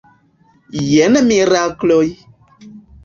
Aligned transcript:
Jen 0.87 1.19
mirakloj! 1.27 2.03